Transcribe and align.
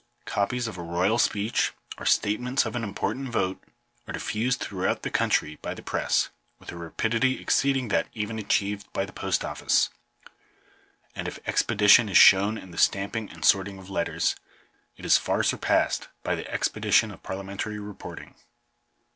Copies 0.25 0.67
of 0.67 0.79
a 0.79 0.81
royal 0.81 1.19
speech, 1.19 1.73
or 1.99 2.07
state 2.07 2.39
ments 2.39 2.65
of 2.65 2.75
an 2.75 2.83
important 2.83 3.29
vote, 3.29 3.63
are 4.07 4.13
diffused 4.13 4.59
throughout 4.59 5.03
the 5.03 5.11
country 5.11 5.59
by 5.61 5.75
the 5.75 5.83
press, 5.83 6.29
with 6.57 6.71
a 6.71 6.75
rapidity 6.75 7.39
exceeding 7.39 7.89
that 7.89 8.07
even 8.15 8.39
achieved 8.39 8.91
by 8.93 9.05
the 9.05 9.13
Post 9.13 9.45
Office; 9.45 9.91
and 11.15 11.27
if 11.27 11.37
expedition 11.45 12.09
is 12.09 12.17
shown 12.17 12.57
in 12.57 12.71
the 12.71 12.79
stamping 12.79 13.29
and 13.29 13.45
sorting 13.45 13.77
of 13.77 13.91
letters, 13.91 14.35
it 14.97 15.05
is 15.05 15.19
far 15.19 15.43
surpassed 15.43 16.07
by 16.23 16.33
the 16.33 16.51
expedition 16.51 17.11
of 17.11 17.21
parliamentary 17.21 17.77
reporting. 17.77 18.33